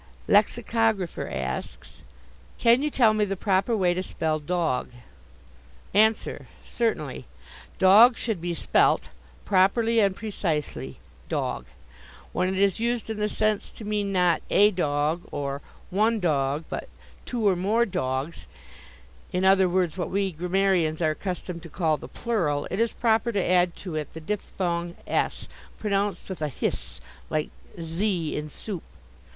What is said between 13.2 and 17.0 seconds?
sense to mean not "a dog" or "one dog" but